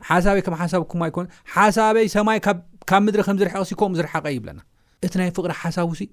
ሓሳበይ 0.10 0.42
ከም 0.46 0.56
ሓሳብ 0.62 0.82
ኩማ 0.92 1.04
ይኮን 1.12 1.26
ሓሳበይ 1.56 2.08
ሰማይ 2.16 2.38
ካብ 2.48 2.58
ምድሪ 3.06 3.22
ከምዝርሕቕሲ 3.28 3.72
ከምኡ 3.80 3.96
ዝርሓቀ 4.00 4.26
ይብለና 4.36 4.60
እቲ 5.06 5.14
ናይ 5.20 5.30
ፍቕሪ 5.38 5.52
ሓሳብ 5.64 5.90
ስ 6.00 6.06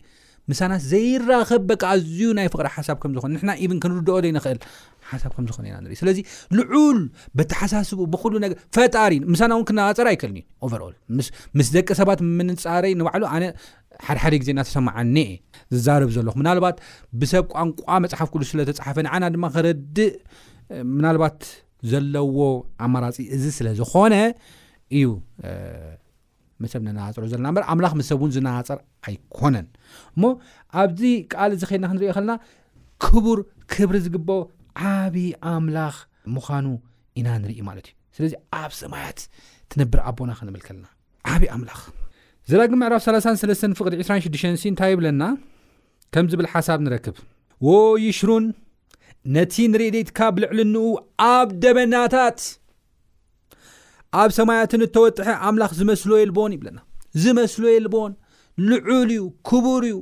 ምሳና 0.50 0.72
ዘይራኸብ 0.90 1.62
በቂ 1.70 1.82
ኣዝዩ 1.94 2.28
ናይ 2.38 2.46
ፍቅዳ 2.52 2.66
ሓሳብ 2.76 2.96
ከም 3.02 3.12
ዝኾን 3.16 3.30
ንሕና 3.34 3.50
እብን 3.64 3.78
ክንርድኦዶ 3.84 4.24
ይንክእል 4.30 4.58
ሓሳብ 5.10 5.32
ከም 5.36 5.44
ዝኾነ 5.48 5.64
ኢና 5.70 5.76
ንር 5.84 5.92
ስለዚ 6.00 6.18
ልዑል 6.58 6.98
ብተሓሳስቡ 7.38 8.00
ብኩሉ 8.14 8.32
ነገ 8.44 8.52
ፈጣሪ 8.76 9.12
ምሳና 9.32 9.50
እውን 9.56 9.66
ክነፀር 9.70 10.06
ኣይክልኒዩ 10.12 10.44
ኦቨል 10.66 10.94
ምስ 11.60 11.68
ደቂ 11.76 11.88
ሰባት 12.00 12.22
ምንፃረይ 12.38 12.94
ንባዕሉ 13.00 13.22
ኣነ 13.34 13.44
ሓደሓደ 14.06 14.34
ግዜ 14.42 14.50
እናተሰማዓኒ 14.54 15.16
ዝዛረብ 15.74 16.10
ዘለኹ 16.16 16.34
ምናልባት 16.42 16.76
ብሰብ 17.20 17.44
ቋንቋ 17.54 17.86
መፅሓፍ 18.06 18.30
ሉ 18.40 18.44
ስለተፅሓፈ 18.52 18.96
ንዓና 19.06 19.24
ድማ 19.36 19.46
ከረድእ 19.54 20.10
ምናልባት 20.96 21.38
ዘለዎ 21.92 22.36
ኣማራፂ 22.84 23.16
እዚ 23.38 23.44
ስለ 23.58 23.66
ዝኮነ 23.80 24.14
እዩ 24.98 25.06
ሰብ 26.72 26.82
ንናፅሮ 26.86 27.22
ዘለና 27.32 27.48
በ 27.56 27.60
ኣምላኽ 27.72 27.92
ምሰብ 28.00 28.18
ውን 28.22 28.30
ዝናናፀር 28.36 28.78
ኣይኮነን 29.08 29.66
እሞ 30.14 30.22
ኣብዚ 30.82 31.00
ቃል 31.32 31.50
እዚ 31.56 31.62
ከድና 31.70 31.86
ክንሪኢ 31.90 32.10
ከለና 32.16 32.32
ክቡር 33.04 33.38
ክብሪ 33.72 33.96
ዝግበኦ 34.06 34.38
ዓብዪ 34.92 35.26
ኣምላኽ 35.52 35.96
ምዃኑ 36.36 36.66
ኢና 37.20 37.28
ንርኢ 37.42 37.58
ማለት 37.68 37.86
እዩ 37.88 37.94
ስለዚ 38.18 38.32
ኣብ 38.62 38.72
ስማያት 38.80 39.18
ትነብር 39.72 40.00
ኣቦና 40.10 40.32
ክንብል 40.38 40.62
ከልና 40.66 40.86
ዓብዪ 41.32 41.46
ኣምላኽ 41.56 41.80
ዘዳግም 42.50 42.78
ምዕራፍ 42.82 43.02
33 43.08 43.78
ፍቅድ 43.78 43.94
26 44.04 44.68
እንታይ 44.72 44.90
ይብለና 44.94 45.22
ከም 46.14 46.26
ዝብል 46.32 46.48
ሓሳብ 46.52 46.78
ንረክብ 46.86 47.16
ወ 47.66 47.70
ይሽሩን 48.06 48.44
ነቲ 49.34 49.54
እንርኢ 49.68 49.86
ደይትካ 49.94 50.18
ብልዕልን 50.34 50.72
ኣብ 51.32 51.48
ደመናታት 51.62 52.38
ኣብ 54.20 54.30
ሰማያት 54.38 54.72
እተወጥሐ 54.86 55.28
ኣምላኽ 55.48 55.72
ዝመስለ 55.78 56.10
የልቦን 56.20 56.52
ይብለና 56.56 56.78
ዝመስሎ 57.22 57.62
የልቦን 57.74 58.12
ልዕዑል 58.70 59.10
እዩ 59.16 59.24
ክቡር 59.48 59.82
እዩ 59.88 59.96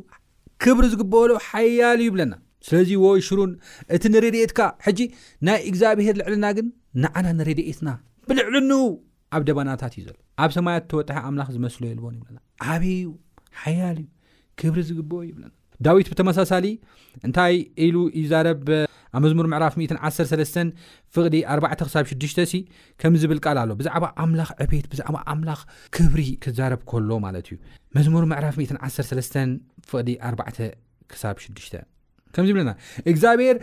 ክብሪ 0.65 0.85
ዝግበአሉ 0.93 1.31
ሓያል 1.47 1.99
እዩ 2.05 2.11
ብለና 2.15 2.35
ስለዚ 2.67 2.91
ወይ 3.05 3.21
ሽሩን 3.29 3.51
እቲ 3.97 4.05
ንረድኤትካ 4.13 4.61
ሕጂ 4.87 5.01
ናይ 5.47 5.59
እግዚኣብሔር 5.71 6.15
ልዕልና 6.21 6.47
ግን 6.59 6.67
ንዓና 7.03 7.27
ንረድኤትና 7.41 7.89
ብልዕልን 8.31 8.71
ኣብ 9.37 9.43
ደባናታት 9.49 9.95
እዩ 9.99 10.03
ዘሎ 10.09 10.17
ኣብ 10.45 10.51
ሰማያት 10.57 10.85
ተወጥሐ 10.93 11.19
ኣምላኽ 11.29 11.49
ዝመስሎ 11.57 11.83
የልቦን 11.91 12.17
ይብና 12.19 12.39
ዓብይዩ 12.75 13.07
ሓያል 13.63 13.97
እዩ 14.03 14.09
ክብሪ 14.61 14.79
ዝግብአ 14.91 15.21
ብለና 15.37 15.53
ዳዊት 15.87 16.09
ብተመሳሳሊ 16.13 16.67
እንታይ 17.27 17.55
ኢሉ 17.87 17.97
ዩዛረብ 18.21 18.63
ኣብ 19.17 19.23
መዝሙር 19.25 19.47
ምዕራፍ 19.53 19.75
13 19.81 20.59
ፍ4 21.15 22.27
6 22.33 22.83
ከምዝብል 23.01 23.39
ቃል 23.45 23.59
ኣሎ 23.63 23.71
ብዛዕባ 23.81 24.05
ኣምላኽ 24.23 24.49
ዕቤት 24.65 24.87
ብዛዕባ 24.93 25.17
ኣምላኽ 25.33 25.61
ክብሪ 25.97 26.23
ክዛረብ 26.45 26.81
ከሎ 26.91 27.11
ማለት 27.25 27.47
እዩ 27.53 27.57
መሙር 27.97 28.25
ዕራፍ 28.41 28.57
14 28.83 29.19
6 31.19 31.75
ዚብለና 32.51 32.71
እግዚኣብሔር 33.11 33.57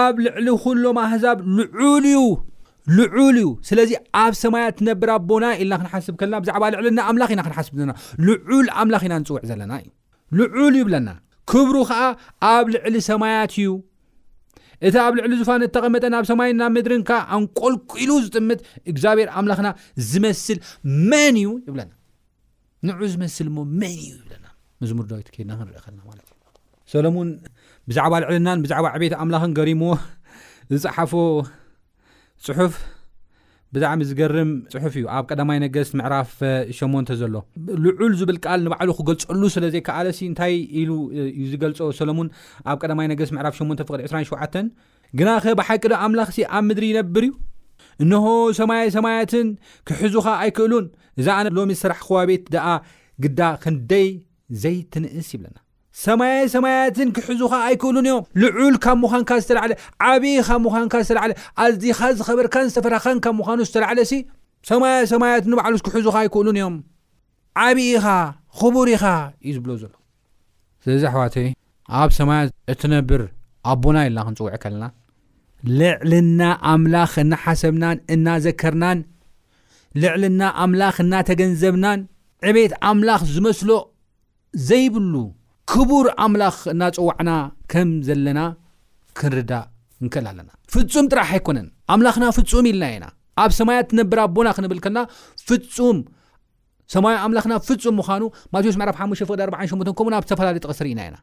ኣብ 0.00 0.16
ልዕሊ 0.24 0.48
ኩሎማህዛብ 0.64 1.38
ልዑል 1.58 2.04
ዩ 2.14 2.18
ልዑል 2.98 3.36
እዩ 3.42 3.48
ስለዚ 3.68 3.90
ኣብ 4.22 4.32
ሰማያት 4.42 4.74
ትነብር 4.80 5.10
ኣቦና 5.14 5.46
ኢልና 5.60 5.74
ክንሓስብ 5.82 6.14
ከለና 6.20 6.36
ብዛዕባ 6.44 6.64
ልዕሊና 6.74 7.00
ኣምላኽ 7.10 7.30
ኢና 7.34 7.42
ክንሓስ 7.46 7.68
ዘለና 7.80 7.92
ልዑል 8.28 8.68
ኣምላኽ 8.82 9.02
ኢና 9.08 9.14
ንፅውዕ 9.22 9.40
ዘለና 9.50 9.72
እዩ 9.82 9.88
ልዑል 10.54 10.74
እዩ 10.78 10.82
ብለና 10.88 11.08
ክብሩ 11.52 11.76
ከዓ 11.90 12.00
ኣብ 12.54 12.66
ልዕሊ 12.74 12.94
ሰማያት 13.10 13.52
እዩ 13.60 13.68
እቲ 14.86 14.94
ኣብ 15.04 15.12
ልዕሊ 15.18 15.32
ዝፋን 15.40 15.62
ተቐመጠ 15.74 16.04
ናብ 16.14 16.24
ሰማይን 16.30 16.56
ናብ 16.62 16.70
ምድሪንካ 16.76 17.10
ኣንቆልቂሉ 17.36 18.10
ዝጥምጥ 18.24 18.58
እግዚኣብሔር 18.90 19.28
ኣምላኽና 19.38 19.68
ዝመስል 20.10 20.58
መን 21.10 21.36
እዩ 21.40 21.48
ይብለና 21.68 21.92
ንዑ 22.88 23.00
ዝመስል 23.14 23.48
ሞ 23.56 23.64
መን 23.80 23.96
እዩ 24.04 24.12
ይብለና 24.20 24.46
መዝሙር 24.82 25.06
ዳዊትከድና 25.12 25.52
ክንርእ 25.60 25.80
ኸልና 25.86 26.00
ማለት 26.10 26.26
እዩ 26.28 26.36
ሰሎሙን 26.94 27.30
ብዛዕባ 27.90 28.14
ልዕልናን 28.24 28.62
ብዛዕባ 28.66 28.86
ዕቤይቲ 28.98 29.14
ኣምላኽን 29.24 29.54
ገሪሞዎ 29.58 29.94
ዝፃሓፈ 30.82 31.12
ፅሑፍ 32.46 32.74
ብዛዕሚ 33.74 34.00
ዝገርም 34.10 34.50
ፅሑፍ 34.74 34.94
እዩ 34.98 35.04
ኣብ 35.16 35.24
ቀዳማይ 35.30 35.58
ነገስ 35.64 35.88
ምዕራፍ 35.98 36.30
ሸሞንተ 36.78 37.10
ዘሎ 37.20 37.34
ልዑል 37.84 38.12
ዝብል 38.20 38.38
ቃል 38.44 38.60
ንባዕሉ 38.66 38.90
ክገልጸሉ 38.98 39.42
ስለ 39.54 39.64
ዘይከኣለሲ 39.74 40.20
እንታይ 40.28 40.54
ኢሉ 40.82 40.90
ዩዝገልፆ 41.40 41.80
ሰሎሙን 42.00 42.28
ኣብ 42.70 42.78
ቀዳማይ 42.82 43.08
ነገስ 43.12 43.32
ምዕራፍ 43.36 43.56
ሸሞንተ 43.60 43.82
ፍቅድ 43.90 44.02
27 44.12 44.58
ግና 45.20 45.28
ከ 45.44 45.54
ብሓቂ 45.60 45.82
ዶ 45.92 46.00
ኣምላኽ 46.06 46.30
ሲ 46.38 46.48
ኣብ 46.56 46.64
ምድሪ 46.70 46.84
ይነብር 46.92 47.24
እዩ 47.28 47.34
እንሆ 48.04 48.26
ሰማያ 48.60 48.82
ሰማያትን 48.96 49.46
ክሕዙኻ 49.88 50.26
ኣይክእሉን 50.42 50.86
እዛ 51.20 51.26
ኣነ 51.38 51.48
ሎሚ 51.58 51.74
ስራሕ 51.84 52.00
ክዋቤት 52.08 52.44
ደኣ 52.56 52.66
ግዳ 53.26 53.40
ክንደይ 53.64 54.08
ዘይትንእስ 54.64 55.28
ይብለና 55.36 55.58
ሰማያ 56.04 56.34
ሰማያትን 56.54 57.08
ክሕዙኻ 57.14 57.52
ኣይክእሉን 57.68 58.06
እዮም 58.08 58.24
ልዑል 58.40 58.74
ካብ 58.84 58.96
ምዃንካ 59.04 59.30
ዝተላዕለ 59.42 59.72
ዓብዪ 60.08 60.32
ኻብ 60.48 60.58
ምዃንካ 60.66 60.94
ዝተዓለ 61.06 61.32
ኣዚኻ 61.64 62.00
ዝኸበርካን 62.18 62.66
ዝተፈራኻን 62.72 63.18
ካብ 63.24 63.34
ምዃኑ 63.38 63.58
ዝተላዓለ 63.68 63.98
ሲ 64.10 64.20
ሰማያ 64.68 64.94
ሰማያት 65.12 65.42
ባዕሉስ 65.58 65.82
ክሕዙኻ 65.86 66.14
ኣይክእሉን 66.24 66.56
እዮም 66.60 66.76
ዓብኢኢኻ 67.64 68.04
ክቡር 68.58 68.86
ኢኻ 68.96 69.04
እዩ 69.46 69.52
ዝብሎ 69.56 69.70
ዘሎ 69.82 69.92
ስለዚ 70.84 71.02
ኣሕዋት 71.10 71.36
ኣብ 72.00 72.10
ሰማያት 72.18 72.48
እቲነብር 72.74 73.22
ኣቦና 73.72 73.96
ኢልና 74.08 74.20
ክንፅውዕ 74.28 74.52
ከለና 74.64 74.84
ልዕልና 75.80 76.40
ኣምላኽ 76.72 77.12
እናሓሰብናን 77.24 77.96
እናዘከርናን 78.16 78.98
ልዕልና 80.02 80.42
ኣምላኽ 80.64 80.96
እናተገንዘብናን 81.06 82.00
ዕብየት 82.50 82.72
ኣምላኽ 82.90 83.20
ዝመስሎ 83.34 83.70
ዘይብሉ 84.68 85.14
ክቡር 85.70 86.06
ኣምላኽ 86.24 86.54
እናፀዋዕና 86.72 87.30
ከም 87.72 87.88
ዘለና 88.06 88.40
ክንርዳእ 89.18 89.66
ንክእል 90.04 90.26
ኣለና 90.30 90.50
ፍፁም 90.74 91.06
ጥራሕ 91.12 91.30
ኣይኮነን 91.36 91.66
ኣምላኽና 91.94 92.24
ፍፁም 92.36 92.66
ኢልና 92.70 92.84
ኢና 92.94 93.06
ኣብ 93.42 93.50
ሰማያ 93.58 93.78
ትነብር 93.90 94.18
ኣቦና 94.24 94.48
ክንብል 94.56 94.78
ከልና 94.84 95.00
ፍም 95.48 95.98
ሰማዮ 96.94 97.14
ኣምላኽና 97.26 97.54
ፍፁም 97.68 97.94
ምዃኑ 98.00 98.22
ማትዎስ 98.54 98.76
ዕ5 98.82 99.24
ቅ48 99.28 99.90
ከምኡ 99.98 100.10
ናብ 100.14 100.24
ዝተፈላለዩ 100.28 100.60
ጥቀስር 100.64 100.86
እኢና 100.90 101.00
ኢና 101.08 101.16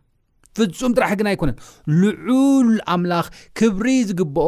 ፍፁም 0.57 0.93
ጥራሕ 0.97 1.11
ግና 1.21 1.29
ኣይኮነን 1.33 1.57
ልዑል 2.01 2.71
ኣምላኽ 2.95 3.29
ክብሪ 3.61 3.87
ዝግብኦ 4.11 4.47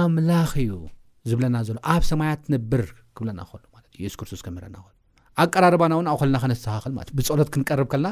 ኣምላኽ 0.00 0.52
እዩ 0.66 0.76
ዝብለና 1.30 1.56
ዘሎ 1.70 1.78
ኣብ 1.94 2.02
ሰማያ 2.12 2.32
ትነብር 2.44 2.86
ክብለና 3.16 3.40
ከሉት 3.50 3.64
ዩ 4.00 4.04
የሱስ 4.08 4.18
ክርስቶስ 4.20 4.44
ከምረና 4.48 4.76
ክሉ 4.84 4.92
ኣቀራርባና 5.44 5.92
እውን 5.96 6.06
ኣብ 6.12 6.16
ኮልና 6.20 6.36
ከነተኻኽል 6.42 6.92
ብፀሎት 7.16 7.48
ክንቀርብ 7.54 7.88
ከለና 7.92 8.10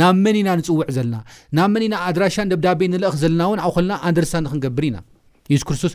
ናብ 0.00 0.16
መኒ 0.24 0.38
ና 0.46 0.56
ንፅውዕ 0.60 0.80
ዘለና 0.96 1.18
ናብ 1.58 1.68
መኒ 1.74 1.84
ና 1.92 2.02
ኣድራሻን 2.08 2.50
ደብዳቤ 2.52 2.80
ንልእኽ 2.92 3.14
ዘለና 3.22 3.42
እውን 3.48 3.60
ኣብ 3.66 3.72
ኮልና 3.76 3.94
ኣንደርሳ 4.10 4.32
ንክንገብር 4.44 4.84
ኢና 4.88 4.98
የሱስ 5.52 5.64
ክርስቶስ 5.68 5.92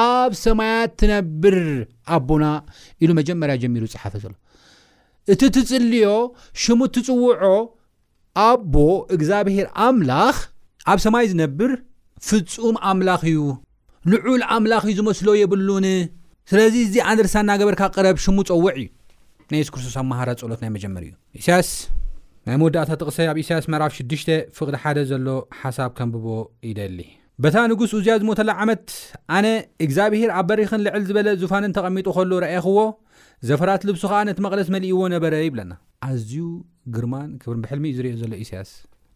ኣብ 0.00 0.32
ሰማያ 0.44 0.72
እትነብር 0.88 1.56
ኣቦና 2.16 2.46
ኢሉ 3.02 3.10
መጀመርያ 3.20 3.54
ጀሚሩ 3.64 3.84
ፅሓፈ 3.94 4.14
ዘሎ 4.24 4.32
እቲ 5.32 5.40
ትፅልዮ 5.56 6.06
ሽሙ 6.64 6.80
እትፅውዖ 6.90 7.52
ኣቦ 8.50 8.74
እግዚኣብሄር 9.16 9.66
ኣምላኽ 9.88 10.36
ኣብ 10.92 10.98
ሰማይ 11.06 11.26
ዝነብር 11.32 11.72
ፍፁም 12.28 12.76
ኣምላኽ 12.90 13.22
እዩ 13.32 13.40
ልዑል 14.12 14.42
ኣምላኽ 14.56 14.82
እዩ 14.90 14.94
ዝመስሎ 15.00 15.26
የብሉኒ 15.42 15.86
ስለዚ 16.50 16.76
እዚ 16.86 16.94
ኣንዴርሳ 17.10 17.34
እናገበርካ 17.44 17.82
ቀረብ 17.96 18.16
ሽሙ 18.24 18.36
ፀውዕ 18.48 18.68
እዩ 18.80 18.84
ናይ 19.52 19.60
የሱ 19.62 19.70
ክርስቶስ 19.74 19.94
ኣብመሃራ 20.00 20.30
ፀሎት 20.42 20.60
ናይ 20.64 20.70
መጀመር 20.76 21.02
እዩ 21.06 21.12
እሳያስ 21.38 21.68
ናይ 22.46 22.56
መወዳእታት 22.60 22.98
ተቕሰ 23.02 23.16
ኣብ 23.30 23.38
እሳያስ 23.42 23.64
መዕራፍ 23.72 23.92
6ሽ 24.00 24.22
ፍቅዲ 24.58 24.76
ሓደ 24.82 24.98
ዘሎ 25.10 25.26
ሓሳብ 25.60 25.90
ከምብቦ 25.98 26.26
ይደሊ 26.68 26.98
በታ 27.44 27.56
ንጉስ 27.72 27.92
እዝያ 27.98 28.14
ዝሞተላ 28.22 28.50
ዓመት 28.62 28.84
ኣነ 29.36 29.46
እግዚኣብሄር 29.84 30.30
ኣብ 30.38 30.44
በሪክን 30.50 30.80
ልዕል 30.86 31.02
ዝበለ 31.08 31.28
ዙፋንን 31.42 31.74
ተቐሚጡ 31.78 32.06
ከሎ 32.16 32.32
ርኣይኹዎ 32.44 32.78
ዘፈራት 33.48 33.82
ልብሱ 33.88 34.02
ከዓ 34.12 34.20
ነቲ 34.30 34.38
መቕደስ 34.46 34.68
መሊእዎ 34.74 35.00
ነበረ 35.14 35.34
ይብለና 35.46 35.72
ኣዝዩ 36.08 36.44
ግርማን 36.96 37.30
ክብር 37.42 37.56
ብልሚእዩዝሪዮዘሎ 37.64 38.32
እስ 38.46 38.72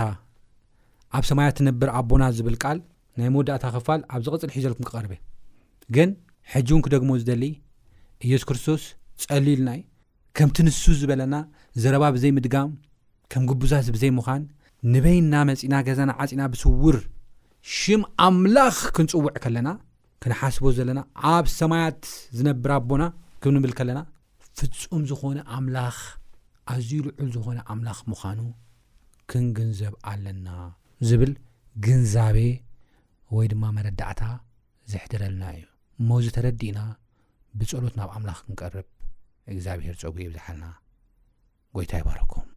ኣብ 1.17 1.23
ሰማያት 1.29 1.55
ትነብር 1.59 1.89
ኣቦና 1.99 2.23
ዝብል 2.37 2.55
ቃል 2.63 2.77
ናይ 3.19 3.29
መወዳእታ 3.35 3.65
ክፋል 3.75 4.01
ኣብ 4.13 4.21
ዝቕፅል 4.25 4.49
ሒዘልኩም 4.55 4.85
ክቐርብ 4.87 5.11
እ 5.15 5.19
ግን 5.95 6.09
ሕጂ 6.53 6.69
እውን 6.73 6.81
ክደግሞ 6.85 7.09
ዝደሊ 7.21 7.43
ኢየሱስ 8.25 8.45
ክርስቶስ 8.49 8.83
ፀሊሉናይ 9.23 9.79
ከምቲ 10.37 10.57
ንሱ 10.67 10.83
ዝበለና 11.01 11.35
ዘረባ 11.81 12.03
ብዘይ 12.15 12.31
ምድጋም 12.37 12.71
ከም 13.31 13.43
ግቡዛዝ 13.49 13.87
ብዘይ 13.95 14.11
ምዃን 14.17 14.43
ንበይና 14.93 15.33
መፂና 15.49 15.75
ገዛና 15.87 16.11
ዓፂና 16.21 16.41
ብስውር 16.53 16.97
ሽም 17.75 18.01
ኣምላኽ 18.27 18.77
ክንፅውዕ 18.95 19.35
ከለና 19.43 19.69
ክንሓስቦ 20.23 20.63
ዘለና 20.77 20.99
ኣብ 21.33 21.45
ሰማያት 21.59 22.01
ዝነብር 22.37 22.71
ኣቦና 22.77 23.03
ክንብል 23.43 23.71
ከለና 23.79 23.99
ፍፁም 24.57 25.01
ዝኾነ 25.11 25.37
ኣምላኽ 25.57 25.95
ኣዝዩ 26.71 26.99
ልዑል 27.05 27.29
ዝኾነ 27.35 27.57
ኣምላኽ 27.73 27.99
ምዃኑ 28.11 28.39
ክንግንዘብ 29.31 29.93
ኣለና 30.11 30.47
ዝብል 31.09 31.33
ግንዛቤ 31.85 32.37
ወይ 33.35 33.47
ድማ 33.53 33.63
መረዳእታ 33.77 34.21
ዝሕድረልና 34.93 35.43
እዩ 35.55 35.63
መዚ 36.09 36.25
ተረዲእና 36.37 36.79
ብፀሎት 37.59 37.93
ናብ 37.99 38.09
ኣምላኽ 38.17 38.39
ክንቀርብ 38.47 38.87
እግዚኣብሄር 39.53 39.95
ፀጉ 40.01 40.15
ብዝሓልና 40.29 40.65
ጎይታ 41.77 41.91
ይባረኩም 42.01 42.47